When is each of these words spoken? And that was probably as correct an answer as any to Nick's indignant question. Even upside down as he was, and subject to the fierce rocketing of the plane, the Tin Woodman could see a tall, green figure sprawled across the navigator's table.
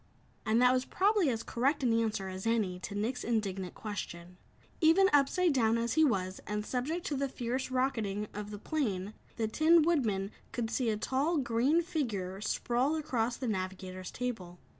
And 0.47 0.59
that 0.59 0.73
was 0.73 0.83
probably 0.83 1.29
as 1.29 1.43
correct 1.43 1.83
an 1.83 1.93
answer 1.93 2.27
as 2.27 2.47
any 2.47 2.79
to 2.79 2.95
Nick's 2.95 3.23
indignant 3.23 3.75
question. 3.75 4.37
Even 4.79 5.11
upside 5.13 5.53
down 5.53 5.77
as 5.77 5.93
he 5.93 6.03
was, 6.03 6.41
and 6.47 6.65
subject 6.65 7.05
to 7.05 7.15
the 7.15 7.29
fierce 7.29 7.69
rocketing 7.69 8.27
of 8.33 8.49
the 8.49 8.57
plane, 8.57 9.13
the 9.35 9.47
Tin 9.47 9.83
Woodman 9.83 10.31
could 10.51 10.71
see 10.71 10.89
a 10.89 10.97
tall, 10.97 11.37
green 11.37 11.83
figure 11.83 12.41
sprawled 12.41 12.97
across 12.97 13.37
the 13.37 13.47
navigator's 13.47 14.09
table. 14.09 14.57